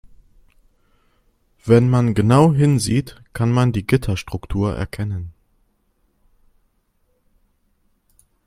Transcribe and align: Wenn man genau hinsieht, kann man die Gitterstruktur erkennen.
Wenn 1.63 1.87
man 1.87 2.15
genau 2.15 2.55
hinsieht, 2.55 3.21
kann 3.33 3.51
man 3.51 3.71
die 3.71 3.85
Gitterstruktur 3.85 4.75
erkennen. 4.75 5.31